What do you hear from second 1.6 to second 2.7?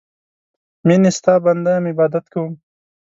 یم عبادت کوم